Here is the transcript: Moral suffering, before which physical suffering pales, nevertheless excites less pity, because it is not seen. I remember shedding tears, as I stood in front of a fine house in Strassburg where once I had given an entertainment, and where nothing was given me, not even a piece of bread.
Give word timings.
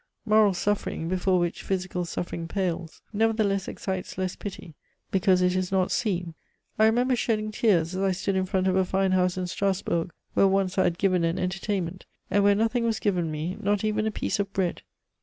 Moral 0.25 0.55
suffering, 0.55 1.07
before 1.07 1.37
which 1.37 1.61
physical 1.61 2.05
suffering 2.05 2.47
pales, 2.47 3.03
nevertheless 3.13 3.67
excites 3.67 4.17
less 4.17 4.35
pity, 4.35 4.73
because 5.11 5.43
it 5.43 5.55
is 5.55 5.71
not 5.71 5.91
seen. 5.91 6.33
I 6.79 6.85
remember 6.85 7.15
shedding 7.15 7.51
tears, 7.51 7.95
as 7.95 8.01
I 8.01 8.11
stood 8.11 8.35
in 8.35 8.47
front 8.47 8.65
of 8.65 8.75
a 8.75 8.83
fine 8.83 9.11
house 9.11 9.37
in 9.37 9.45
Strassburg 9.45 10.09
where 10.33 10.47
once 10.47 10.75
I 10.79 10.85
had 10.85 10.97
given 10.97 11.23
an 11.23 11.37
entertainment, 11.37 12.07
and 12.31 12.43
where 12.43 12.55
nothing 12.55 12.83
was 12.83 12.99
given 12.99 13.29
me, 13.29 13.57
not 13.61 13.83
even 13.83 14.07
a 14.07 14.11
piece 14.11 14.39
of 14.39 14.51
bread. 14.53 14.81